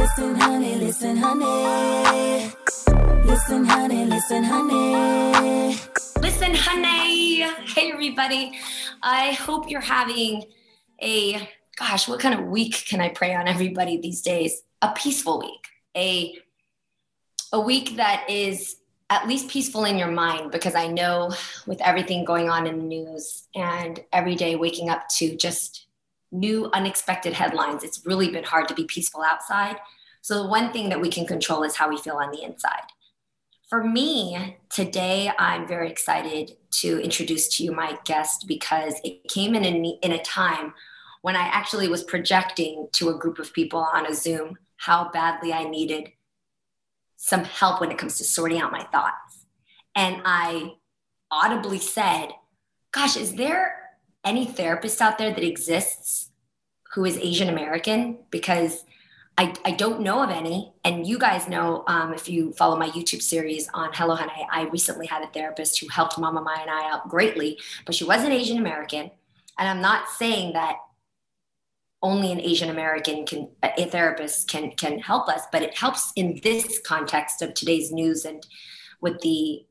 [0.00, 2.52] Listen, honey, listen, honey.
[3.26, 5.76] Listen, honey, listen, honey.
[6.22, 7.42] Listen, honey.
[7.42, 8.58] Hey, everybody.
[9.02, 10.44] I hope you're having
[11.02, 14.62] a, gosh, what kind of week can I pray on everybody these days?
[14.80, 15.68] A peaceful week.
[15.94, 16.34] A,
[17.52, 18.76] a week that is
[19.10, 21.30] at least peaceful in your mind because I know
[21.66, 25.88] with everything going on in the news and every day waking up to just
[26.32, 29.76] new unexpected headlines, it's really been hard to be peaceful outside.
[30.22, 32.84] So the one thing that we can control is how we feel on the inside.
[33.68, 39.54] For me, today I'm very excited to introduce to you my guest because it came
[39.54, 40.74] in a, in a time
[41.22, 45.52] when I actually was projecting to a group of people on a Zoom how badly
[45.52, 46.08] I needed
[47.16, 49.46] some help when it comes to sorting out my thoughts.
[49.94, 50.72] And I
[51.30, 52.30] audibly said,
[52.92, 53.79] Gosh, is there
[54.24, 56.30] any therapist out there that exists
[56.94, 58.18] who is Asian American?
[58.30, 58.84] Because
[59.38, 60.74] I, I don't know of any.
[60.84, 64.64] And you guys know, um, if you follow my YouTube series on Hello Honey, I
[64.64, 68.32] recently had a therapist who helped Mama Maya and I out greatly, but she wasn't
[68.32, 69.10] Asian American.
[69.58, 70.76] And I'm not saying that
[72.02, 76.40] only an Asian American can a therapist can can help us, but it helps in
[76.42, 78.46] this context of today's news and
[79.02, 79.66] with the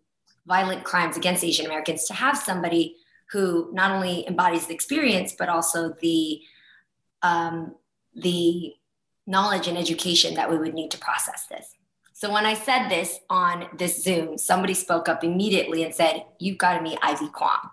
[0.46, 2.98] violent crimes against Asian Americans to have somebody
[3.32, 6.42] who not only embodies the experience but also the
[7.22, 7.76] um,
[8.16, 8.74] the
[9.28, 11.76] knowledge and education that we would need to process this.
[12.14, 16.58] So when I said this on this Zoom, somebody spoke up immediately and said, "You've
[16.58, 17.70] got to meet Ivy Kwong."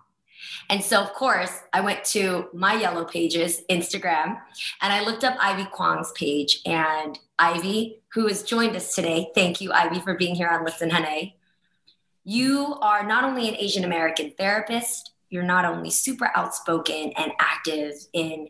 [0.68, 4.38] And so, of course, I went to my Yellow Pages Instagram
[4.82, 6.60] and I looked up Ivy Kwong's page.
[6.66, 10.90] And Ivy, who has joined us today, thank you, Ivy, for being here on Listen
[10.90, 11.36] Honey.
[12.24, 17.94] You are not only an Asian American therapist, you're not only super outspoken and active
[18.12, 18.48] in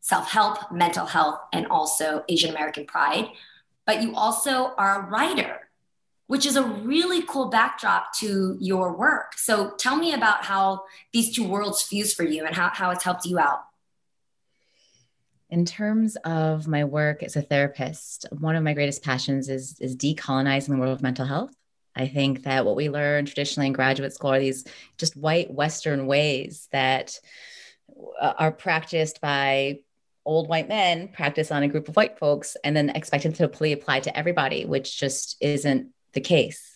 [0.00, 3.28] self help, mental health, and also Asian American pride,
[3.86, 5.60] but you also are a writer
[6.26, 9.36] which is a really cool backdrop to your work.
[9.36, 13.04] So tell me about how these two worlds fuse for you and how, how it's
[13.04, 13.60] helped you out.
[15.50, 19.96] In terms of my work as a therapist, one of my greatest passions is, is
[19.96, 21.54] decolonizing the world of mental health.
[21.96, 24.64] I think that what we learn traditionally in graduate school are these
[24.98, 27.18] just white Western ways that
[28.20, 29.80] uh, are practiced by
[30.26, 34.00] old white men, practice on a group of white folks, and then expected to apply
[34.00, 36.73] to everybody, which just isn't the case.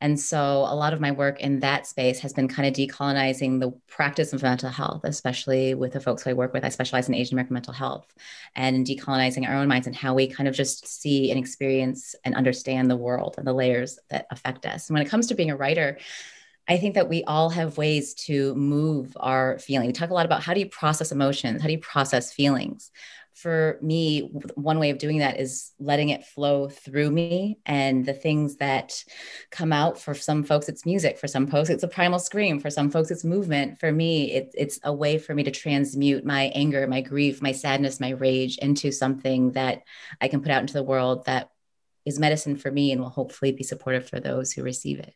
[0.00, 3.58] And so a lot of my work in that space has been kind of decolonizing
[3.58, 6.64] the practice of mental health, especially with the folks who I work with.
[6.64, 8.14] I specialize in Asian American mental health
[8.54, 12.36] and decolonizing our own minds and how we kind of just see and experience and
[12.36, 14.88] understand the world and the layers that affect us.
[14.88, 15.98] And when it comes to being a writer,
[16.68, 19.86] I think that we all have ways to move our feeling.
[19.88, 21.62] We talk a lot about how do you process emotions?
[21.62, 22.92] How do you process feelings?
[23.40, 27.58] For me, one way of doing that is letting it flow through me.
[27.64, 29.04] And the things that
[29.50, 31.18] come out for some folks, it's music.
[31.18, 32.58] For some folks, it's a primal scream.
[32.58, 33.78] For some folks, it's movement.
[33.78, 37.52] For me, it, it's a way for me to transmute my anger, my grief, my
[37.52, 39.82] sadness, my rage into something that
[40.20, 41.50] I can put out into the world that
[42.04, 45.14] is medicine for me and will hopefully be supportive for those who receive it.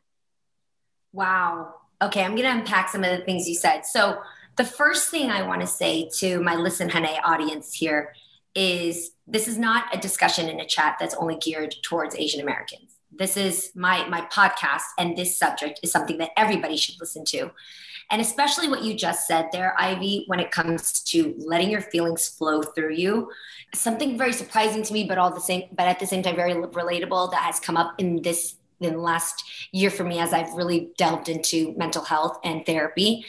[1.12, 1.74] Wow.
[2.00, 3.84] Okay, I'm going to unpack some of the things you said.
[3.84, 4.18] So,
[4.56, 8.14] the first thing I want to say to my Listen Honey audience here
[8.54, 12.96] is this is not a discussion in a chat that's only geared towards Asian Americans.
[13.10, 17.50] This is my my podcast and this subject is something that everybody should listen to.
[18.10, 22.28] And especially what you just said there, Ivy, when it comes to letting your feelings
[22.28, 23.30] flow through you,
[23.74, 26.52] something very surprising to me, but all the same, but at the same time, very
[26.52, 30.52] relatable that has come up in this in the last year for me as I've
[30.54, 33.24] really delved into mental health and therapy.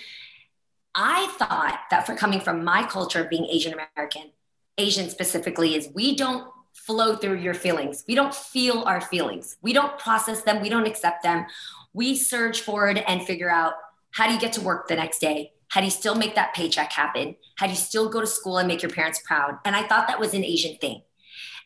[0.95, 4.31] I thought that for coming from my culture of being Asian American,
[4.77, 8.03] Asian specifically, is we don't flow through your feelings.
[8.07, 9.57] We don't feel our feelings.
[9.61, 10.61] We don't process them.
[10.61, 11.45] We don't accept them.
[11.93, 13.73] We surge forward and figure out
[14.11, 15.53] how do you get to work the next day?
[15.69, 17.35] How do you still make that paycheck happen?
[17.57, 19.57] How do you still go to school and make your parents proud?
[19.65, 21.01] And I thought that was an Asian thing.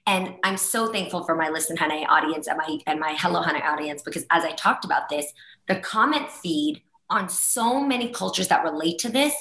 [0.06, 3.62] And I'm so thankful for my Listen Honey audience and my and my Hello Honey
[3.62, 5.34] audience because as I talked about this,
[5.68, 9.34] the comment feed on so many cultures that relate to this,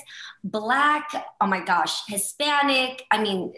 [0.45, 1.11] black,
[1.41, 3.53] oh my gosh, Hispanic, I mean,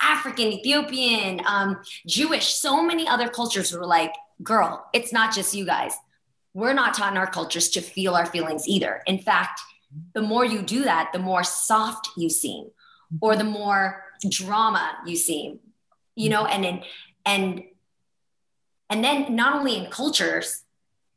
[0.00, 5.66] African, Ethiopian, um, Jewish, so many other cultures were like, girl, it's not just you
[5.66, 5.94] guys
[6.54, 9.02] we're not taught in our cultures to feel our feelings either.
[9.06, 9.60] In fact,
[10.14, 12.70] the more you do that, the more soft you seem,
[13.20, 15.60] or the more drama you seem,
[16.16, 16.82] you know, and then,
[17.24, 17.62] and,
[18.88, 20.62] and then not only in cultures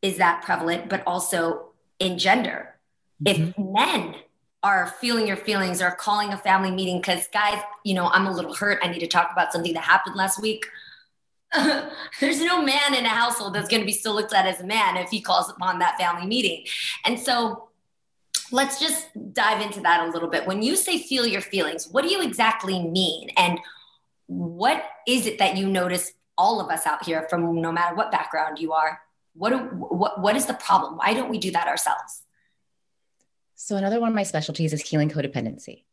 [0.01, 1.72] is that prevalent, but also
[2.05, 2.75] in gender.
[3.23, 3.49] Mm-hmm.
[3.49, 4.15] If men
[4.61, 8.31] are feeling your feelings or calling a family meeting, because guys, you know, I'm a
[8.31, 8.79] little hurt.
[8.81, 10.65] I need to talk about something that happened last week
[12.19, 14.65] there's no man in a household that's going to be still looked at as a
[14.65, 16.65] man if he calls upon that family meeting.
[17.05, 17.69] And so
[18.51, 20.47] let's just dive into that a little bit.
[20.47, 23.29] When you say feel your feelings, what do you exactly mean?
[23.37, 23.59] And
[24.27, 28.11] what is it that you notice all of us out here from no matter what
[28.11, 28.99] background you are?
[29.33, 30.97] What, what, what is the problem?
[30.97, 32.21] Why don't we do that ourselves?
[33.55, 35.83] So, another one of my specialties is healing codependency.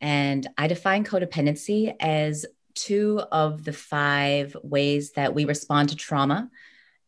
[0.00, 6.48] And I define codependency as two of the five ways that we respond to trauma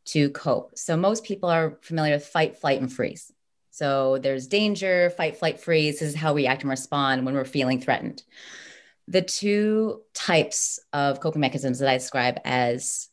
[0.06, 0.76] to cope.
[0.76, 3.32] So, most people are familiar with fight, flight, and freeze.
[3.70, 6.00] So, there's danger, fight, flight, freeze.
[6.00, 8.22] This is how we act and respond when we're feeling threatened.
[9.06, 13.08] The two types of coping mechanisms that I describe as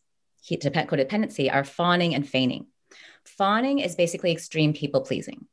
[0.47, 2.67] codependency are fawning and feigning.
[3.25, 5.45] Fawning is basically extreme people pleasing.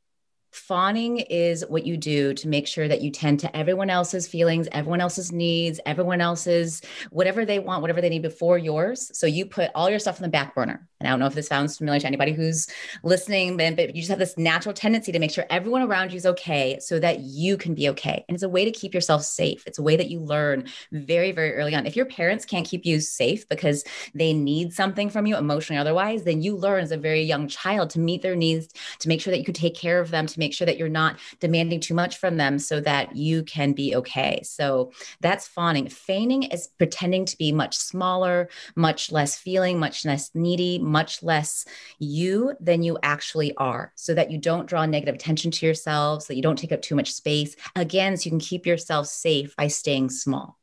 [0.55, 4.69] Fawning is what you do to make sure that you tend to everyone else's feelings,
[4.71, 9.11] everyone else's needs, everyone else's whatever they want, whatever they need before yours.
[9.17, 10.87] So you put all your stuff on the back burner.
[11.01, 12.67] And I don't know if this sounds familiar to anybody who's
[13.03, 16.25] listening, but you just have this natural tendency to make sure everyone around you is
[16.25, 18.23] okay so that you can be okay.
[18.27, 19.61] And it's a way to keep yourself safe.
[19.67, 21.85] It's a way that you learn very, very early on.
[21.85, 23.83] If your parents can't keep you safe because
[24.15, 27.89] they need something from you emotionally otherwise, then you learn as a very young child
[27.91, 28.69] to meet their needs,
[28.99, 30.89] to make sure that you can take care of them, to make sure that you're
[30.89, 34.41] not demanding too much from them so that you can be okay.
[34.43, 35.89] So that's fawning.
[35.89, 41.65] Feigning is pretending to be much smaller, much less feeling, much less needy, much less
[41.99, 46.27] you than you actually are, so that you don't draw negative attention to yourself, so
[46.27, 47.55] that you don't take up too much space.
[47.75, 50.57] Again, so you can keep yourself safe by staying small.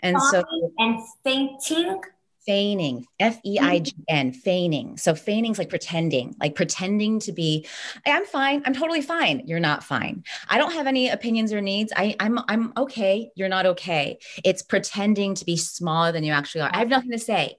[0.00, 0.42] And so,
[0.78, 2.00] and fainting
[2.46, 4.38] feigning f-e-i-g-n mm-hmm.
[4.38, 4.96] feigning.
[4.96, 7.66] So feigning's like pretending like pretending to be
[8.06, 9.42] i'm fine i'm totally fine.
[9.46, 10.24] You're not fine.
[10.48, 11.92] I don't have any opinions or needs.
[11.94, 13.30] I i'm i'm okay.
[13.36, 14.18] You're not okay.
[14.44, 16.70] It's pretending to be smaller than you actually are.
[16.72, 17.56] I have nothing to say.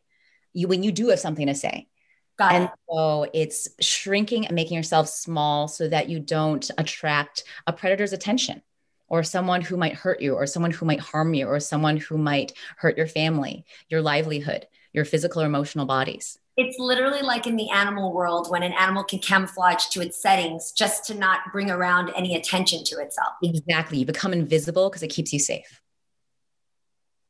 [0.54, 1.88] You when you do have something to say.
[2.38, 2.72] Got and it.
[2.90, 8.64] so it's shrinking and making yourself small so that you don't attract a predator's attention
[9.08, 12.18] or someone who might hurt you, or someone who might harm you, or someone who
[12.18, 16.40] might hurt your family, your livelihood, your physical or emotional bodies.
[16.56, 20.72] It's literally like in the animal world when an animal can camouflage to its settings
[20.72, 23.34] just to not bring around any attention to itself.
[23.42, 23.98] Exactly.
[23.98, 25.82] You become invisible because it keeps you safe.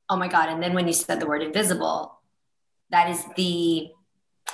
[0.09, 0.49] Oh my God.
[0.49, 2.19] And then when you said the word invisible,
[2.89, 3.89] that is the,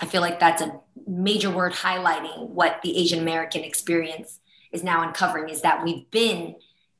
[0.01, 4.39] I feel like that's a major word highlighting what the Asian American experience
[4.71, 6.55] is now uncovering is that we've been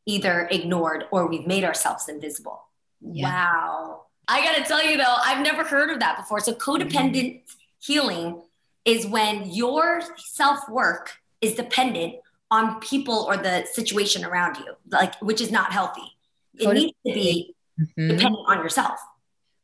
[0.10, 2.64] either ignored or we've made ourselves invisible.
[3.02, 3.30] Yeah.
[3.30, 4.02] Wow.
[4.28, 6.40] I got to tell you though, I've never heard of that before.
[6.40, 7.58] So codependent mm-hmm.
[7.80, 8.42] healing
[8.86, 11.12] is when your self work
[11.42, 12.16] is dependent
[12.52, 16.18] on people or the situation around you, like which is not healthy.
[16.56, 18.08] It needs to be mm-hmm.
[18.10, 19.00] dependent on yourself.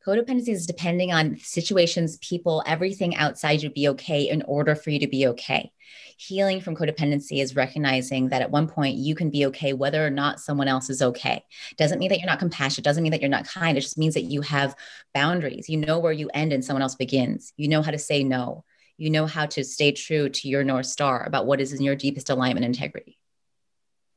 [0.06, 5.00] Codependency is depending on situations, people, everything outside you be okay in order for you
[5.00, 5.72] to be okay.
[6.18, 10.12] Healing from codependency is recognizing that at one point you can be okay whether or
[10.12, 11.44] not someone else is okay.
[11.78, 13.78] Doesn't mean that you're not compassionate, doesn't mean that you're not kind.
[13.78, 14.76] It just means that you have
[15.14, 15.70] boundaries.
[15.70, 17.52] You know where you end and someone else begins.
[17.58, 18.64] You know how to say no.
[18.98, 21.96] You know how to stay true to your North Star about what is in your
[21.96, 23.18] deepest alignment and integrity.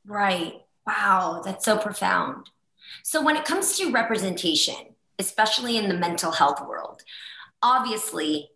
[0.05, 0.53] Right.
[0.85, 1.41] Wow.
[1.43, 2.49] That's so profound.
[3.03, 4.88] So when it comes to representation,
[5.19, 7.03] especially in the mental health world.
[7.61, 8.49] Obviously,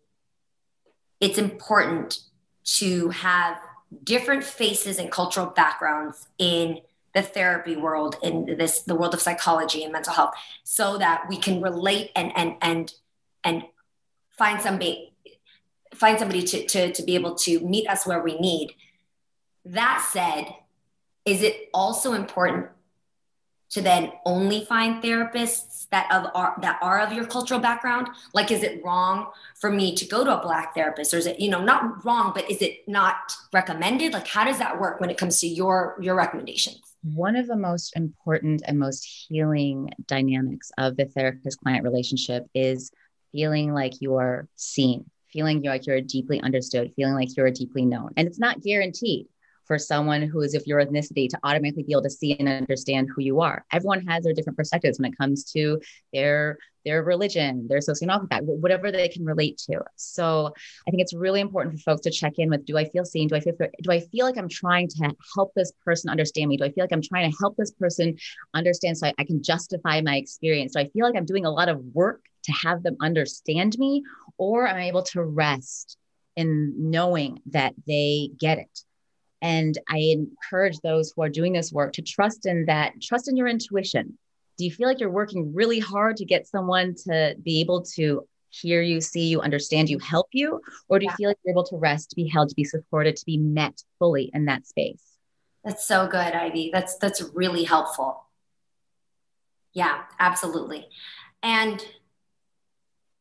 [1.20, 2.18] it's important
[2.64, 3.58] to have
[4.02, 6.80] different faces and cultural backgrounds in
[7.14, 11.36] the therapy world in this the world of psychology and mental health so that we
[11.36, 12.92] can relate and and and
[13.44, 13.62] and
[14.36, 15.12] find somebody
[15.94, 18.74] find somebody to, to, to be able to meet us where we need
[19.64, 20.52] that said
[21.24, 22.66] is it also important
[23.74, 28.08] to then only find therapists that of are that are of your cultural background?
[28.32, 29.26] Like is it wrong
[29.56, 31.12] for me to go to a black therapist?
[31.12, 34.12] Or is it you know not wrong but is it not recommended?
[34.12, 36.80] Like how does that work when it comes to your your recommendations?
[37.02, 42.92] One of the most important and most healing dynamics of the therapist client relationship is
[43.32, 48.10] feeling like you're seen feeling like you're deeply understood feeling like you're deeply known.
[48.16, 49.26] And it's not guaranteed
[49.66, 53.08] for someone who is of your ethnicity to automatically be able to see and understand
[53.14, 53.64] who you are.
[53.72, 55.80] Everyone has their different perspectives when it comes to
[56.12, 59.80] their their religion, their socioeconomic background, whatever they can relate to.
[59.96, 60.52] So
[60.86, 63.28] I think it's really important for folks to check in with: Do I feel seen?
[63.28, 66.56] Do I feel do I feel like I'm trying to help this person understand me?
[66.56, 68.16] Do I feel like I'm trying to help this person
[68.52, 70.74] understand so I, I can justify my experience?
[70.74, 74.02] Do I feel like I'm doing a lot of work to have them understand me,
[74.36, 75.96] or am I able to rest
[76.36, 78.80] in knowing that they get it?
[79.44, 83.36] And I encourage those who are doing this work to trust in that, trust in
[83.36, 84.16] your intuition.
[84.56, 88.26] Do you feel like you're working really hard to get someone to be able to
[88.48, 90.62] hear you, see you, understand you, help you?
[90.88, 91.16] Or do you yeah.
[91.16, 93.82] feel like you're able to rest, to be held, to be supported, to be met
[93.98, 95.02] fully in that space?
[95.62, 96.70] That's so good, Ivy.
[96.72, 98.24] That's that's really helpful.
[99.74, 100.88] Yeah, absolutely.
[101.42, 101.86] And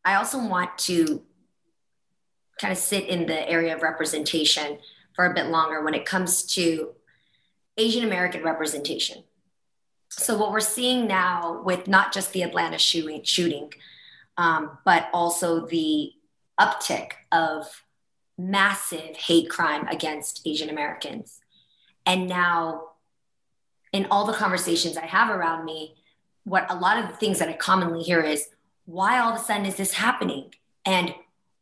[0.06, 1.22] I also want to
[2.62, 4.77] kind of sit in the area of representation
[5.15, 6.93] for a bit longer when it comes to
[7.77, 9.24] Asian American representation.
[10.10, 13.72] So, what we're seeing now with not just the Atlanta shooting, shooting
[14.38, 16.12] um, but also the
[16.60, 17.84] uptick of
[18.38, 21.39] massive hate crime against Asian Americans.
[22.05, 22.89] And now,
[23.91, 25.96] in all the conversations I have around me,
[26.43, 28.50] what a lot of the things that I commonly hear is,
[28.86, 30.53] why all of a sudden is this happening?
[30.86, 31.13] And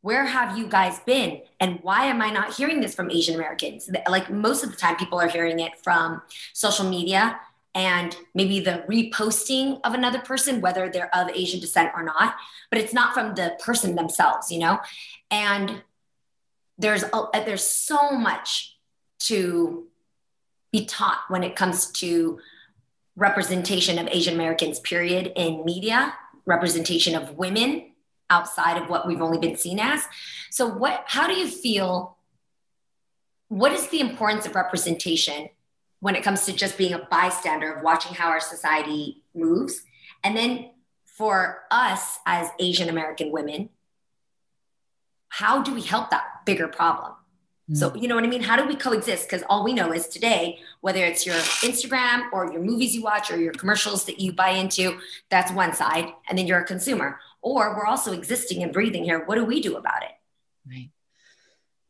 [0.01, 1.41] where have you guys been?
[1.59, 3.89] And why am i not hearing this from asian americans?
[4.09, 6.21] Like most of the time people are hearing it from
[6.53, 7.39] social media
[7.73, 12.35] and maybe the reposting of another person whether they're of asian descent or not
[12.69, 14.79] but it's not from the person themselves you know?
[15.29, 15.83] And
[16.77, 18.75] there's a, uh, there's so much
[19.19, 19.87] to
[20.71, 22.39] be taught when it comes to
[23.15, 26.13] representation of asian americans period in media
[26.45, 27.90] representation of women
[28.31, 30.03] outside of what we've only been seen as.
[30.49, 32.17] So what how do you feel
[33.49, 35.49] what is the importance of representation
[35.99, 39.83] when it comes to just being a bystander of watching how our society moves?
[40.23, 40.71] And then
[41.05, 43.69] for us as Asian American women,
[45.27, 47.13] how do we help that bigger problem?
[47.73, 48.01] So, mm.
[48.01, 48.41] you know what I mean?
[48.41, 49.29] How do we coexist?
[49.29, 53.31] Because all we know is today, whether it's your Instagram or your movies you watch
[53.31, 54.97] or your commercials that you buy into,
[55.29, 56.11] that's one side.
[56.27, 59.25] And then you're a consumer or we're also existing and breathing here.
[59.25, 60.11] What do we do about it?
[60.67, 60.89] Right.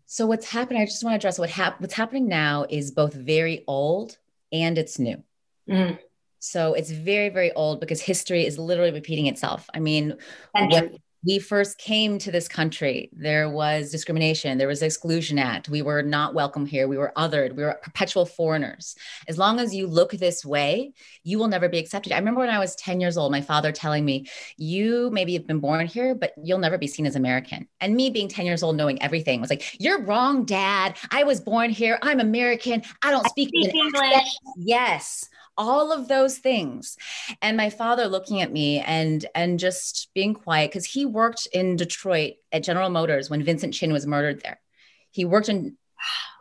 [0.05, 0.81] So what's happening?
[0.81, 4.17] I just want to address what hap- what's happening now is both very old
[4.51, 5.23] and it's new.
[5.69, 5.99] Mm.
[6.39, 9.69] So it's very, very old because history is literally repeating itself.
[9.73, 10.17] I mean,
[10.53, 15.69] when, we first came to this country, there was discrimination, there was Exclusion Act.
[15.69, 16.87] We were not welcome here.
[16.87, 17.55] We were othered.
[17.55, 18.95] We were perpetual foreigners.
[19.27, 22.11] As long as you look this way, you will never be accepted.
[22.11, 25.45] I remember when I was 10 years old, my father telling me, You maybe have
[25.45, 27.67] been born here, but you'll never be seen as American.
[27.79, 30.97] And me being 10 years old, knowing everything, was like, You're wrong, dad.
[31.11, 31.99] I was born here.
[32.01, 32.81] I'm American.
[33.03, 34.37] I don't speak, I speak English.
[34.57, 36.97] Yes all of those things.
[37.41, 41.75] And my father looking at me and and just being quiet because he worked in
[41.75, 44.59] detroit at general motors when vincent chin was murdered there.
[45.11, 45.77] He worked in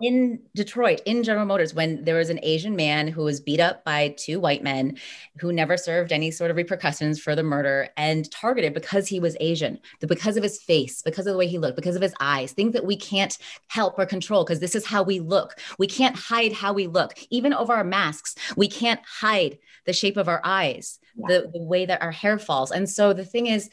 [0.01, 3.85] in Detroit, in General Motors, when there was an Asian man who was beat up
[3.85, 4.97] by two white men
[5.39, 9.37] who never served any sort of repercussions for the murder and targeted because he was
[9.41, 12.53] Asian, because of his face, because of the way he looked, because of his eyes,
[12.53, 13.37] things that we can't
[13.69, 15.59] help or control because this is how we look.
[15.79, 17.19] We can't hide how we look.
[17.31, 21.27] Even over our masks, we can't hide the shape of our eyes, yeah.
[21.29, 22.71] the, the way that our hair falls.
[22.71, 23.71] And so the thing is,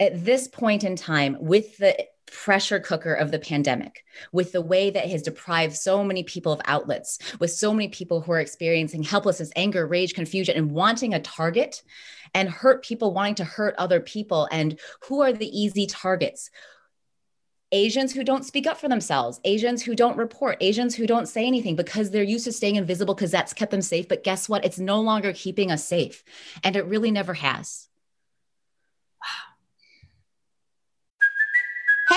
[0.00, 4.90] at this point in time, with the pressure cooker of the pandemic with the way
[4.90, 9.02] that has deprived so many people of outlets with so many people who are experiencing
[9.02, 11.82] helplessness anger rage confusion and wanting a target
[12.34, 16.50] and hurt people wanting to hurt other people and who are the easy targets
[17.72, 21.44] Asians who don't speak up for themselves, Asians who don't report, Asians who don't say
[21.44, 24.06] anything because they're used to staying invisible because that's kept them safe.
[24.06, 24.64] But guess what?
[24.64, 26.22] It's no longer keeping us safe.
[26.62, 27.88] And it really never has.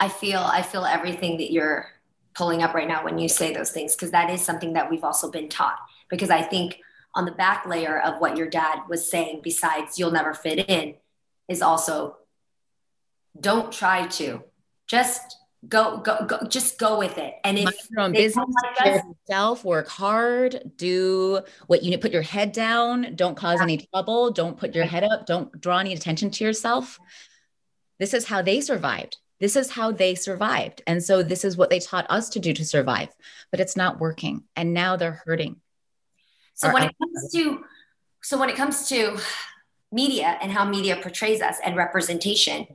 [0.00, 1.86] I feel I feel everything that you're
[2.34, 5.04] pulling up right now when you say those things because that is something that we've
[5.04, 5.78] also been taught.
[6.08, 6.78] Because I think
[7.14, 10.94] on the back layer of what your dad was saying besides you'll never fit in
[11.48, 12.16] is also
[13.40, 14.42] don't try to
[14.86, 15.36] just
[15.68, 17.34] go go go just go with it.
[17.42, 18.46] And if your own business
[18.84, 23.64] like yourself work hard do what you need put your head down don't cause yeah.
[23.64, 27.00] any trouble don't put your head up don't draw any attention to yourself.
[27.98, 30.82] This is how they survived this is how they survived.
[30.86, 33.08] And so this is what they taught us to do to survive,
[33.50, 34.44] but it's not working.
[34.56, 35.56] And now they're hurting.
[36.54, 36.90] So when uh-uh.
[36.90, 37.64] it comes to
[38.20, 39.18] so when it comes to
[39.92, 42.66] media and how media portrays us and representation,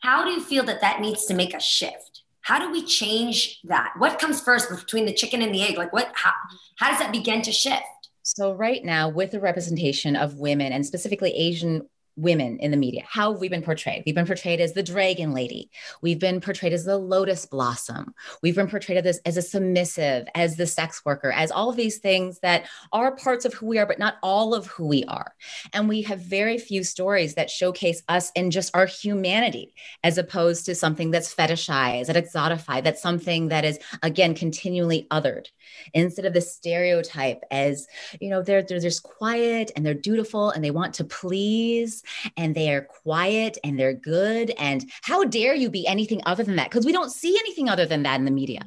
[0.00, 2.22] how do you feel that that needs to make a shift?
[2.40, 3.92] How do we change that?
[3.98, 5.78] What comes first between the chicken and the egg?
[5.78, 6.32] Like what how,
[6.76, 7.82] how does that begin to shift?
[8.22, 13.02] So right now with the representation of women and specifically Asian women in the media.
[13.06, 14.02] How have we been portrayed?
[14.04, 15.70] We've been portrayed as the dragon lady.
[16.02, 18.14] We've been portrayed as the lotus blossom.
[18.42, 21.98] We've been portrayed as, as a submissive, as the sex worker, as all of these
[21.98, 25.32] things that are parts of who we are, but not all of who we are.
[25.72, 30.66] And we have very few stories that showcase us in just our humanity, as opposed
[30.66, 35.46] to something that's fetishized, that exotified, that's something that is, again, continually othered.
[35.94, 37.86] Instead of the stereotype as,
[38.20, 42.02] you know, they're, they're just quiet and they're dutiful and they want to please
[42.36, 44.52] and they're quiet and they're good.
[44.58, 46.70] And how dare you be anything other than that?
[46.70, 48.62] Because we don't see anything other than that in the media.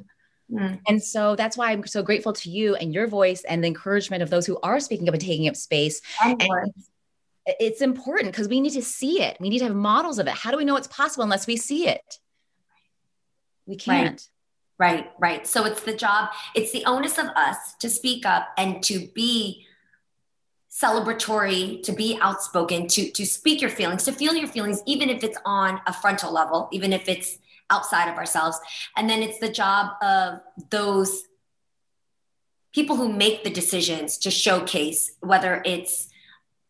[0.51, 0.79] Mm.
[0.87, 4.21] And so that's why I'm so grateful to you and your voice and the encouragement
[4.21, 6.01] of those who are speaking up and taking up space.
[6.21, 6.73] And
[7.45, 9.37] it's important because we need to see it.
[9.39, 10.33] We need to have models of it.
[10.33, 12.19] How do we know it's possible unless we see it?
[13.65, 14.09] We can't.
[14.09, 14.29] Right,
[14.81, 15.11] right.
[15.19, 15.45] right.
[15.45, 19.67] So it's the job, it's the onus of us to speak up and to be
[20.71, 25.23] celebratory, to be outspoken, to to speak your feelings, to feel your feelings, even if
[25.23, 27.37] it's on a frontal level, even if it's
[27.69, 28.59] outside of ourselves.
[28.97, 30.41] And then it's the job of
[30.71, 31.25] those
[32.73, 36.07] people who make the decisions to showcase whether it's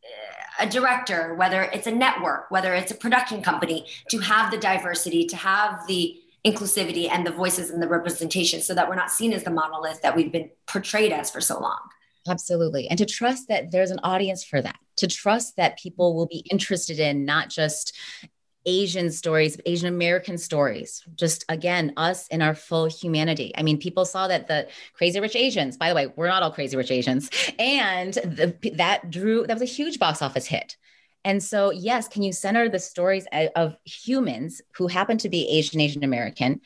[0.04, 4.58] uh, a director, whether it's a network, whether it's a production company, to have the
[4.58, 9.12] diversity, to have the inclusivity and the voices and the representation so that we're not
[9.12, 11.80] seen as the monolith that we've been portrayed as for so long.
[12.28, 12.88] Absolutely.
[12.88, 16.46] And to trust that there's an audience for that, to trust that people will be
[16.52, 17.98] interested in not just
[18.66, 23.52] Asian stories, Asian American stories, just again, us in our full humanity.
[23.58, 26.52] I mean, people saw that the Crazy Rich Asians, by the way, we're not all
[26.52, 30.78] Crazy Rich Asians, and the, that drew, that was a huge box office hit.
[31.24, 35.80] And so, yes, can you center the stories of humans who happen to be Asian,
[35.80, 36.62] Asian American,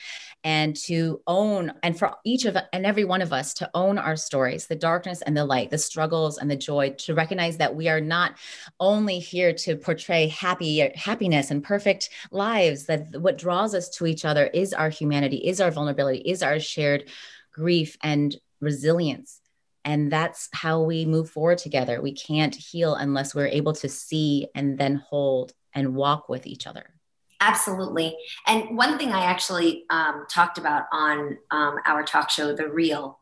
[0.46, 4.16] and to own, and for each of and every one of us to own our
[4.16, 7.90] stories, the darkness and the light, the struggles and the joy, to recognize that we
[7.90, 8.36] are not
[8.80, 12.86] only here to portray happy happiness and perfect lives.
[12.86, 16.60] That what draws us to each other is our humanity, is our vulnerability, is our
[16.60, 17.10] shared
[17.52, 19.42] grief and resilience
[19.86, 22.02] and that's how we move forward together.
[22.02, 26.66] We can't heal unless we're able to see and then hold and walk with each
[26.66, 26.96] other.
[27.40, 28.18] Absolutely.
[28.48, 33.20] And one thing I actually um, talked about on um, our talk show, The Real,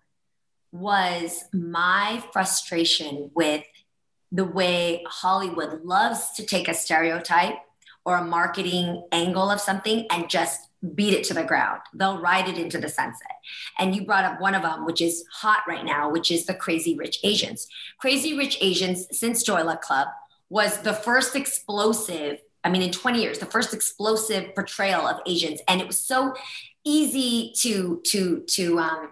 [0.72, 3.66] was my frustration with
[4.32, 7.58] the way Hollywood loves to take a stereotype
[8.06, 11.82] or a marketing angle of something and just beat it to the ground.
[11.94, 13.38] They'll ride it into the sunset.
[13.80, 16.54] And you brought up one of them, which is hot right now, which is the
[16.54, 17.68] Crazy Rich Asians.
[18.00, 20.08] Crazy Rich Asians, since Joy Luck Club,
[20.50, 25.62] was the first explosive, I mean, in 20 years, the first explosive portrayal of Asians.
[25.68, 26.34] And it was so
[26.84, 29.10] easy to, to, to, um,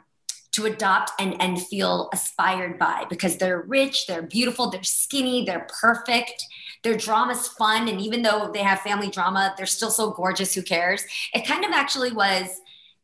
[0.52, 5.68] to adopt and, and feel aspired by because they're rich, they're beautiful, they're skinny, they're
[5.82, 6.46] perfect
[6.84, 7.88] their drama's fun.
[7.88, 10.54] And even though they have family drama, they're still so gorgeous.
[10.54, 11.04] Who cares?
[11.34, 12.62] It kind of actually was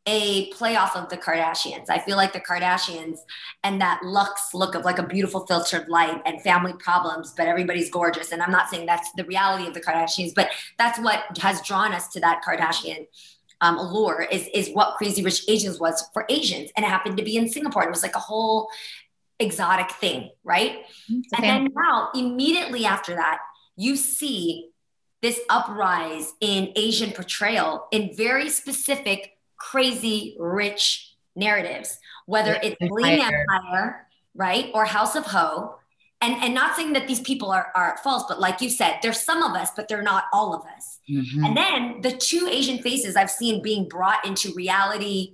[0.10, 1.90] a playoff of the Kardashians.
[1.90, 3.18] I feel like the Kardashians
[3.64, 7.90] and that Lux look of like a beautiful filtered light and family problems, but everybody's
[7.90, 8.32] gorgeous.
[8.32, 11.92] And I'm not saying that's the reality of the Kardashians, but that's what has drawn
[11.94, 13.06] us to that Kardashian
[13.62, 16.70] um, allure is, is what Crazy Rich Asians was for Asians.
[16.76, 17.84] And it happened to be in Singapore.
[17.84, 18.70] It was like a whole
[19.40, 20.80] exotic thing, right?
[21.10, 23.40] And then now, immediately after that,
[23.76, 24.70] you see
[25.22, 33.22] this uprise in Asian portrayal in very specific, crazy, rich narratives, whether it's Bling.
[33.22, 35.76] Empire, right, or House of Ho.
[36.20, 39.22] And, and not saying that these people are, are false, but like you said, there's
[39.22, 40.98] some of us, but they're not all of us.
[41.08, 41.46] Mhm.
[41.46, 45.34] And then the two Asian faces I've seen being brought into reality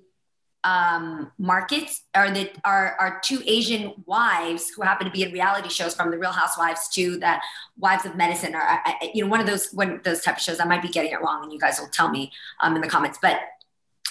[0.66, 5.68] um, markets are the are, are two Asian wives who happen to be in reality
[5.68, 7.36] shows from the Real Housewives to the
[7.78, 10.38] Wives of Medicine or I- I- you know one of those one of those type
[10.38, 10.62] of shows.
[10.62, 12.88] I might be getting it wrong, and you guys will tell me um, in the
[12.88, 13.20] comments.
[13.22, 13.42] But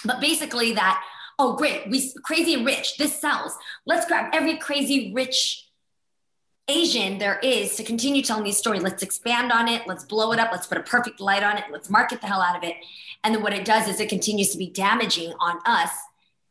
[0.05, 1.03] but basically that
[1.39, 3.57] oh great we crazy and rich this sells.
[3.87, 5.67] Let's grab every crazy rich
[6.69, 8.81] Asian there is to continue telling these stories.
[8.83, 9.85] Let's expand on it.
[9.85, 10.49] Let's blow it up.
[10.51, 11.65] Let's put a perfect light on it.
[11.71, 12.75] Let's market the hell out of it.
[13.23, 15.89] And then what it does is it continues to be damaging on us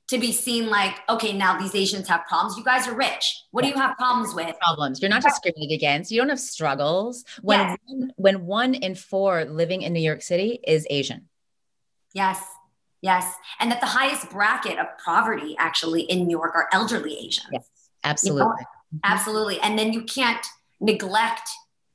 [0.08, 2.58] to be seen like, okay, now these Asians have problems.
[2.58, 3.44] You guys are rich.
[3.52, 4.54] What do you have problems with?
[4.58, 5.00] problems.
[5.00, 6.10] You're not discriminated against.
[6.10, 7.24] You don't have struggles.
[7.40, 7.78] When Yes.
[7.86, 11.28] one, when one in four living in New York City is Asian.
[12.12, 12.42] Yes,
[13.00, 13.32] yes.
[13.58, 17.48] And that the highest bracket of poverty actually in New York are elderly Asians.
[17.50, 17.64] Yes,
[18.04, 18.66] absolutely.
[19.04, 19.60] Absolutely.
[19.60, 20.44] And then you can't
[20.80, 21.48] neglect,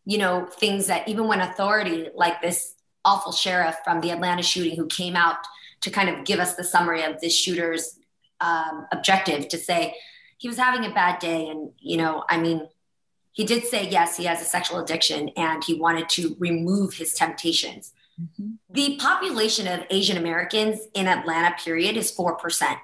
[0.06, 4.76] you know, things that even when authority like this awful sheriff from the Atlanta shooting
[4.76, 5.38] who came out
[5.82, 8.00] to kind of give us the summary of this shooter's
[8.42, 9.96] um, objective to say
[10.38, 11.48] he was having a bad day.
[11.48, 12.68] And, you know, I mean,
[13.32, 17.14] he did say, yes, he has a sexual addiction and he wanted to remove his
[17.14, 17.94] temptations.
[18.20, 18.58] Mhm.
[18.70, 22.80] The population of Asian Americans in Atlanta, period, is 4%.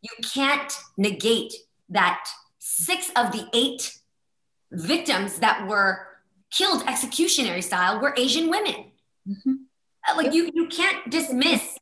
[0.00, 1.52] You can't negate
[1.90, 2.26] that
[2.64, 3.98] six of the eight
[4.70, 6.06] victims that were
[6.52, 8.92] killed executionary style were Asian women.
[9.28, 9.64] Mhm.
[10.08, 11.76] Uh, Like you, you can't dismiss.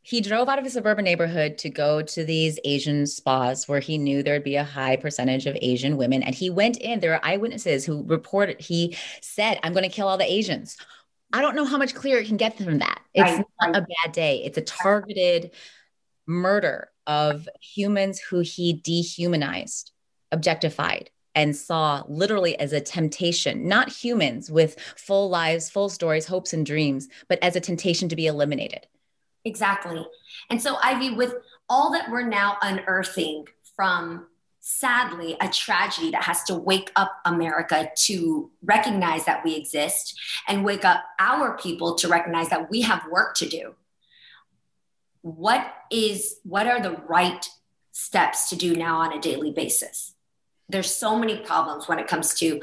[0.00, 3.98] He drove out of his suburban neighborhood to go to these Asian spas where he
[3.98, 6.22] knew there'd be a high percentage of Asian women.
[6.22, 10.08] And he went in, there are eyewitnesses who reported, he said, I'm going to kill
[10.08, 10.76] all the Asians.
[11.32, 13.00] I don't know how much clearer it can get from that.
[13.12, 14.42] It's Right, not a bad day.
[14.44, 15.50] It's a targeted
[16.26, 19.90] murder of humans who he dehumanized,
[20.34, 26.52] objectified, and saw literally as a temptation, not humans with full lives, full stories, hopes,
[26.52, 28.86] and dreams, but as a temptation to be eliminated.
[29.44, 30.06] Exactly.
[30.50, 31.34] And so, Ivy, with
[31.68, 34.26] all that we're now unearthing from
[34.60, 40.18] sadly a tragedy that has to wake up America to recognize that we exist
[40.48, 43.74] and wake up our people to recognize that we have work to do.
[45.20, 47.46] What is what are the right
[47.92, 50.13] steps to do now on a daily basis?
[50.68, 52.60] There's so many problems when it comes to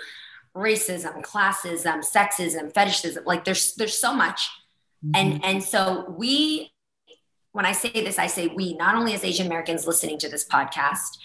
[0.56, 3.24] racism, classism, sexism, fetishism.
[3.26, 4.50] Like there's there's so much.
[5.16, 6.72] And and so we
[7.54, 10.48] when i say this i say we not only as asian americans listening to this
[10.48, 11.18] podcast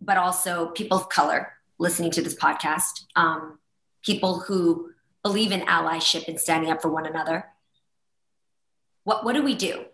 [0.00, 3.58] but also people of color listening to this podcast um,
[4.06, 4.90] people who
[5.26, 7.46] believe in allyship and standing up for one another.
[9.02, 9.84] What what do we do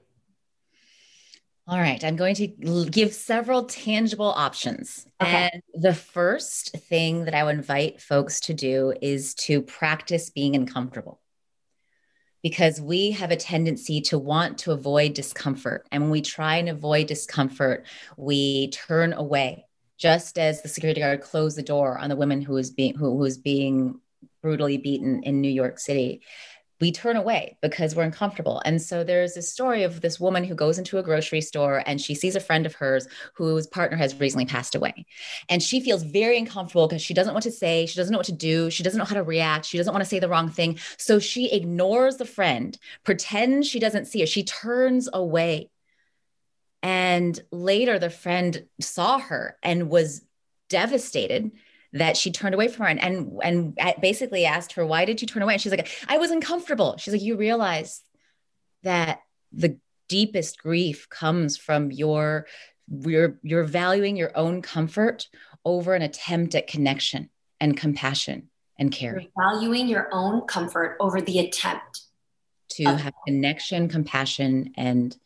[1.68, 2.48] All right, I'm going to
[2.90, 5.06] give several tangible options.
[5.20, 5.48] Okay.
[5.52, 10.56] And the first thing that I would invite folks to do is to practice being
[10.56, 11.20] uncomfortable.
[12.42, 15.86] Because we have a tendency to want to avoid discomfort.
[15.92, 19.66] And when we try and avoid discomfort, we turn away.
[19.98, 23.10] Just as the security guard closed the door on the woman who was being who,
[23.10, 24.00] who was being
[24.42, 26.22] brutally beaten in New York City
[26.82, 28.60] we turn away because we're uncomfortable.
[28.64, 32.00] And so there's this story of this woman who goes into a grocery store and
[32.00, 35.06] she sees a friend of hers whose partner has recently passed away.
[35.48, 38.26] And she feels very uncomfortable because she doesn't what to say, she doesn't know what
[38.26, 40.50] to do, she doesn't know how to react, she doesn't want to say the wrong
[40.50, 40.76] thing.
[40.98, 45.70] So she ignores the friend, pretends she doesn't see her, she turns away.
[46.82, 50.22] And later the friend saw her and was
[50.68, 51.52] devastated
[51.92, 55.26] that she turned away from her and, and and basically asked her why did you
[55.26, 55.54] turn away?
[55.54, 56.96] And she's like i was uncomfortable.
[56.98, 58.02] She's like you realize
[58.82, 59.20] that
[59.52, 59.78] the
[60.08, 62.46] deepest grief comes from your
[62.88, 65.28] you're you're valuing your own comfort
[65.64, 69.20] over an attempt at connection and compassion and care.
[69.20, 72.02] You're valuing your own comfort over the attempt
[72.70, 75.16] to have connection compassion and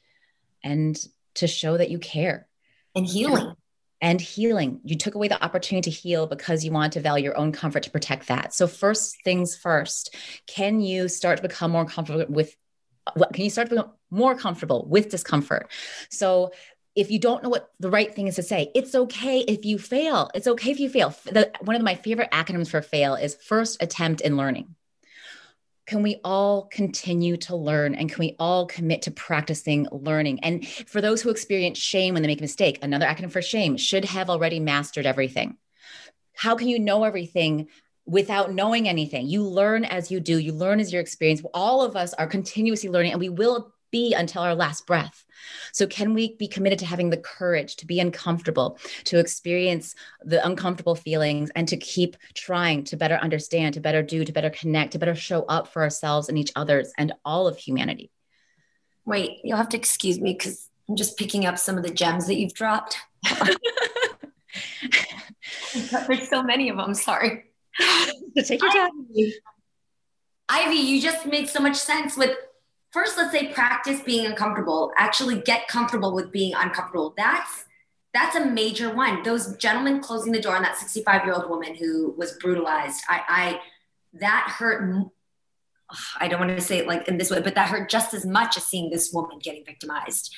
[0.63, 0.99] and
[1.35, 2.49] to show that you care.
[2.95, 3.55] And healing
[4.01, 4.81] and healing.
[4.85, 7.83] You took away the opportunity to heal because you want to value your own comfort
[7.85, 8.55] to protect that.
[8.55, 10.15] So, first things first,
[10.47, 12.57] can you start to become more comfortable with?
[13.15, 15.71] What can you start to become more comfortable with discomfort?
[16.11, 16.53] So,
[16.95, 19.79] if you don't know what the right thing is to say, it's okay if you
[19.79, 20.31] fail.
[20.35, 21.15] It's okay if you fail.
[21.27, 24.75] The, one of my favorite acronyms for fail is first attempt in learning
[25.87, 30.67] can we all continue to learn and can we all commit to practicing learning and
[30.67, 34.05] for those who experience shame when they make a mistake another acronym for shame should
[34.05, 35.57] have already mastered everything
[36.35, 37.69] how can you know everything
[38.07, 39.27] without knowing anything.
[39.27, 41.43] You learn as you do, you learn as your experience.
[41.53, 45.25] All of us are continuously learning, and we will be until our last breath.
[45.73, 50.45] So, can we be committed to having the courage to be uncomfortable, to experience the
[50.45, 54.93] uncomfortable feelings, and to keep trying to better understand, to better do, to better connect,
[54.93, 58.11] to better show up for ourselves and each other's and all of humanity?
[59.05, 62.27] Wait, you'll have to excuse me because I'm just picking up some of the gems
[62.27, 62.97] that you've dropped.
[66.09, 66.95] There's so many of them.
[66.95, 67.45] Sorry.
[68.37, 68.91] Take your time.
[70.49, 72.37] Ivy, you just made so much sense with
[72.97, 74.91] first let's say practice being uncomfortable.
[74.97, 77.13] Actually get comfortable with being uncomfortable.
[77.17, 77.67] That's
[78.15, 79.23] that's a major one.
[79.23, 83.21] Those gentlemen closing the door on that 65 year old woman who was brutalized i
[83.29, 83.61] i
[84.15, 85.11] that hurt
[86.19, 88.25] i don't want to say it like in this way but that hurt just as
[88.25, 90.35] much as seeing this woman getting victimized.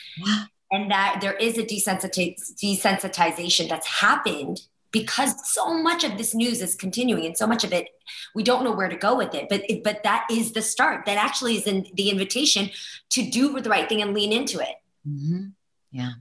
[0.71, 6.74] And that there is a desensitization that's happened because so much of this news is
[6.74, 7.88] continuing and so much of it
[8.35, 9.48] we don't know where to go with it.
[9.48, 11.07] But but that is the start.
[11.07, 12.70] That actually is in the invitation
[13.11, 14.77] to do the right thing and lean into it.
[15.09, 15.46] Mm-hmm.
[15.92, 16.12] yeah.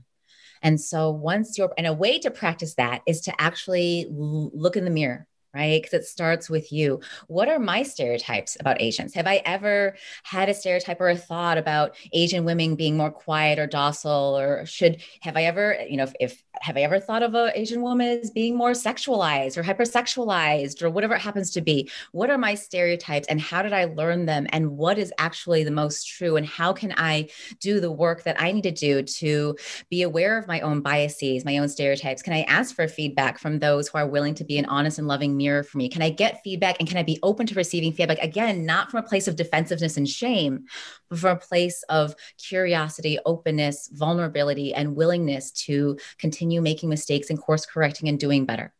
[0.60, 4.84] And so once you're and a way to practice that is to actually look in
[4.84, 5.82] the mirror right?
[5.82, 7.00] Because it starts with you.
[7.26, 9.14] What are my stereotypes about Asians?
[9.14, 13.58] Have I ever had a stereotype or a thought about Asian women being more quiet
[13.58, 14.38] or docile?
[14.38, 17.52] Or should, have I ever, you know, if, if have I ever thought of an
[17.54, 21.90] Asian woman as being more sexualized or hypersexualized or whatever it happens to be?
[22.12, 24.46] What are my stereotypes and how did I learn them?
[24.50, 26.36] And what is actually the most true?
[26.36, 27.28] And how can I
[27.60, 29.56] do the work that I need to do to
[29.88, 32.22] be aware of my own biases, my own stereotypes?
[32.22, 35.08] Can I ask for feedback from those who are willing to be an honest and
[35.08, 35.88] loving mirror for me?
[35.88, 38.18] Can I get feedback and can I be open to receiving feedback?
[38.18, 40.66] Again, not from a place of defensiveness and shame,
[41.08, 47.40] but from a place of curiosity, openness, vulnerability, and willingness to continue making mistakes and
[47.40, 48.74] course correcting and doing better.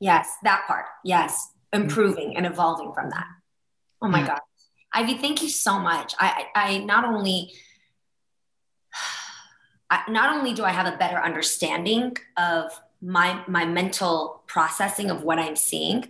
[0.00, 0.86] Yes, that part.
[1.04, 2.38] Yes, improving mm-hmm.
[2.38, 3.26] and evolving from that.
[4.00, 4.26] Oh my yeah.
[4.28, 4.40] God.
[4.92, 6.14] Ivy, thank you so much.
[6.18, 7.52] I, I not only
[10.08, 15.38] not only do I have a better understanding of my my mental processing of what
[15.38, 16.08] I'm seeing,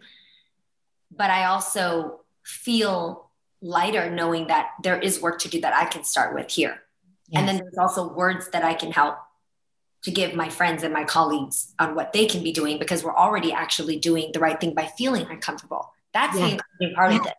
[1.10, 3.30] but I also feel
[3.62, 6.82] lighter knowing that there is work to do that I can start with here.
[7.28, 7.38] Yes.
[7.38, 9.16] And then there's also words that I can help
[10.02, 13.16] to give my friends and my colleagues on what they can be doing because we're
[13.16, 15.92] already actually doing the right thing by feeling uncomfortable.
[16.12, 16.58] That's yeah.
[16.80, 17.20] the part yeah.
[17.20, 17.34] of it.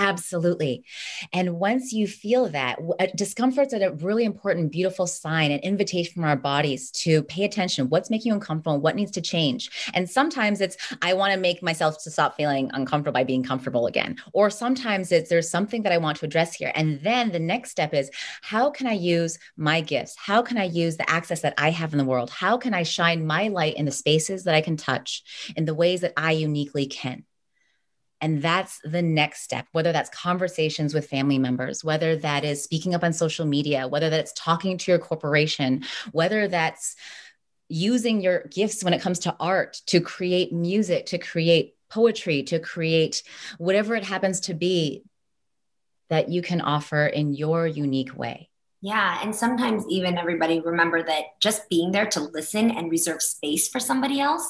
[0.00, 0.82] Absolutely.
[1.30, 6.24] And once you feel that, uh, discomfort's a really important, beautiful sign, an invitation from
[6.24, 7.90] our bodies to pay attention.
[7.90, 8.80] What's making you uncomfortable?
[8.80, 9.70] What needs to change?
[9.92, 13.86] And sometimes it's, I want to make myself to stop feeling uncomfortable by being comfortable
[13.86, 14.16] again.
[14.32, 16.72] Or sometimes it's, there's something that I want to address here.
[16.74, 18.10] And then the next step is,
[18.40, 20.16] how can I use my gifts?
[20.16, 22.30] How can I use the access that I have in the world?
[22.30, 25.22] How can I shine my light in the spaces that I can touch
[25.56, 27.24] in the ways that I uniquely can?
[28.20, 32.94] And that's the next step, whether that's conversations with family members, whether that is speaking
[32.94, 36.96] up on social media, whether that's talking to your corporation, whether that's
[37.68, 42.58] using your gifts when it comes to art to create music, to create poetry, to
[42.58, 43.22] create
[43.58, 45.02] whatever it happens to be
[46.08, 48.50] that you can offer in your unique way.
[48.82, 49.20] Yeah.
[49.22, 53.78] And sometimes, even everybody remember that just being there to listen and reserve space for
[53.78, 54.48] somebody else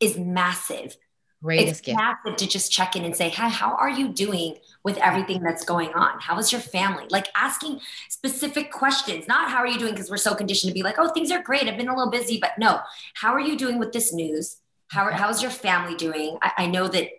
[0.00, 0.96] is massive
[1.44, 1.98] Greatest it's gift.
[1.98, 5.62] massive to just check in and say, "Hi, how are you doing with everything that's
[5.62, 6.18] going on?
[6.18, 10.16] How is your family?" Like asking specific questions, not "How are you doing?" Because we're
[10.16, 11.68] so conditioned to be like, "Oh, things are great.
[11.68, 12.80] I've been a little busy," but no,
[13.12, 14.56] "How are you doing with this news?
[14.88, 17.10] How how's your family doing?" I, I know that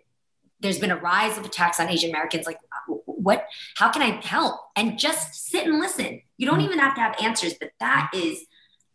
[0.58, 2.46] there's been a rise of attacks on Asian Americans.
[2.46, 2.58] Like,
[3.06, 3.46] what?
[3.76, 4.60] How can I help?
[4.74, 6.20] And just sit and listen.
[6.36, 6.64] You don't mm.
[6.64, 8.44] even have to have answers, but that is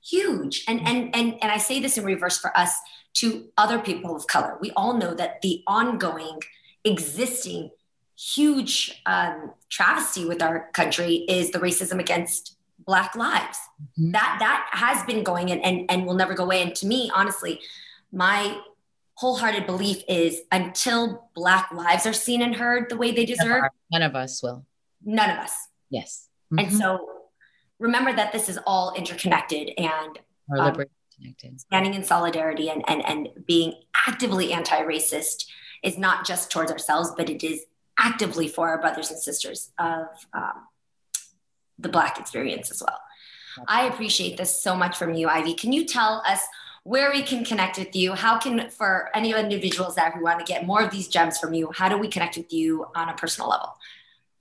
[0.04, 0.66] huge.
[0.68, 2.76] And and and and I say this in reverse for us
[3.14, 4.58] to other people of color.
[4.62, 6.40] We all know that the ongoing,
[6.84, 7.72] existing,
[8.18, 13.60] huge um, travesty with our country is the racism against Black lives.
[14.00, 14.12] Mm-hmm.
[14.12, 16.62] That that has been going and, and and will never go away.
[16.62, 17.60] And to me, honestly,
[18.12, 18.60] my
[19.16, 24.02] wholehearted belief is until Black lives are seen and heard the way they deserve, none
[24.02, 24.66] of us will.
[25.04, 25.54] None of us.
[25.90, 26.28] Yes.
[26.52, 26.66] Mm-hmm.
[26.66, 27.08] And so
[27.80, 30.20] remember that this is all interconnected and
[30.50, 30.86] Our um,
[31.22, 31.60] connected.
[31.62, 33.74] Standing in solidarity and, and, and being
[34.08, 35.46] actively anti racist
[35.84, 37.62] is not just towards ourselves, but it is
[37.98, 40.68] actively for our brothers and sisters of um,
[41.78, 43.00] the Black experience as well.
[43.68, 45.54] I appreciate this so much from you, Ivy.
[45.54, 46.40] Can you tell us
[46.84, 48.14] where we can connect with you?
[48.14, 51.54] How can, for any individuals that who want to get more of these gems from
[51.54, 53.76] you, how do we connect with you on a personal level?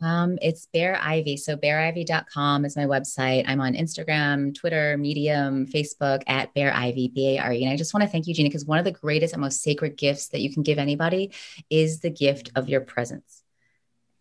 [0.02, 1.36] Um, it's Bare Ivy.
[1.36, 3.44] So bareivy.com is my website.
[3.46, 7.64] I'm on Instagram, Twitter, Medium, Facebook at Bare Ivy, B-A-R-E.
[7.64, 9.62] And I just want to thank you, Gina, because one of the greatest and most
[9.62, 11.32] sacred gifts that you can give anybody
[11.68, 13.42] is the gift of your presence.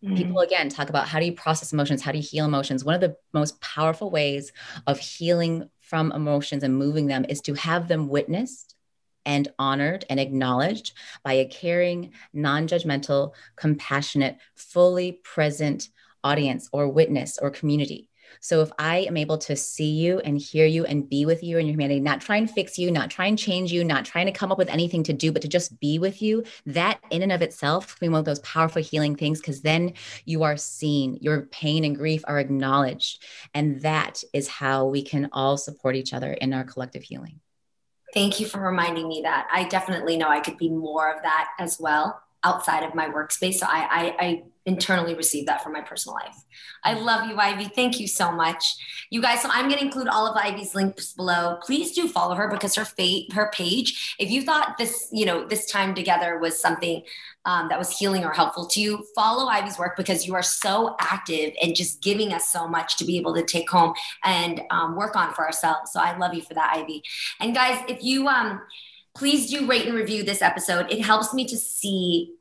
[0.04, 0.16] Mm-hmm.
[0.16, 2.02] People again talk about how do you process emotions?
[2.02, 2.84] How do you heal emotions?
[2.84, 4.52] One of the most powerful ways
[4.86, 8.76] of healing from emotions and moving them is to have them witnessed
[9.30, 15.88] and honored and acknowledged by a caring, non judgmental, compassionate, fully present
[16.24, 18.08] audience or witness or community.
[18.40, 21.58] So if I am able to see you and hear you and be with you
[21.58, 24.26] in your humanity, not try and fix you, not try and change you, not trying
[24.26, 27.22] to come up with anything to do, but to just be with you, that in
[27.22, 29.92] and of itself can be one of those powerful healing things because then
[30.24, 33.22] you are seen, your pain and grief are acknowledged.
[33.54, 37.40] And that is how we can all support each other in our collective healing.
[38.12, 39.48] Thank you for reminding me that.
[39.52, 43.54] I definitely know I could be more of that as well outside of my workspace.
[43.54, 46.36] So I, I, I internally receive that from my personal life.
[46.84, 47.64] I love you, Ivy.
[47.64, 48.76] Thank you so much.
[49.10, 51.58] You guys, so I'm going to include all of Ivy's links below.
[51.62, 55.46] Please do follow her because her fate, her page, if you thought this, you know,
[55.46, 57.02] this time together was something
[57.44, 60.94] um, that was healing or helpful to you, follow Ivy's work because you are so
[61.00, 64.94] active and just giving us so much to be able to take home and um,
[64.94, 65.92] work on for ourselves.
[65.92, 67.02] So I love you for that, Ivy.
[67.40, 68.60] And guys, if you, um,
[69.20, 70.90] please do rate and review this episode.
[70.90, 72.32] It helps me to see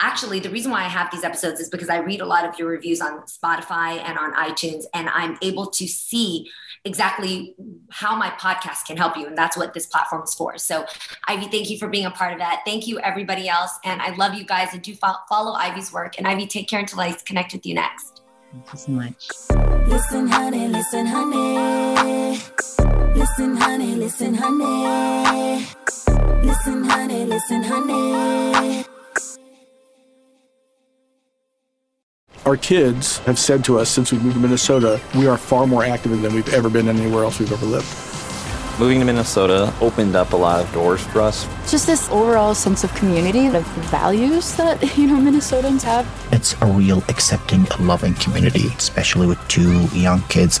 [0.00, 2.58] actually the reason why I have these episodes is because I read a lot of
[2.58, 6.50] your reviews on Spotify and on iTunes, and I'm able to see
[6.84, 7.56] exactly
[7.88, 9.26] how my podcast can help you.
[9.26, 10.58] And that's what this platform is for.
[10.58, 10.84] So,
[11.26, 12.60] Ivy, thank you for being a part of that.
[12.66, 13.72] Thank you, everybody else.
[13.82, 16.18] And I love you guys and do follow Ivy's work.
[16.18, 18.20] And Ivy, take care until I connect with you next.
[18.52, 19.88] Thank you so much.
[19.88, 22.85] Listen, honey, listen, honey.
[23.16, 25.66] Listen, honey, listen, honey.
[26.42, 28.84] Listen, honey, listen, honey.
[32.44, 35.82] Our kids have said to us since we moved to Minnesota, we are far more
[35.82, 37.86] active than we've ever been anywhere else we've ever lived.
[38.78, 41.48] Moving to Minnesota opened up a lot of doors for us.
[41.70, 46.06] Just this overall sense of community, of values that, you know, Minnesotans have.
[46.32, 50.60] It's a real accepting, loving community, especially with two young kids.